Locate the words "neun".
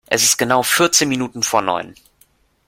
1.61-1.93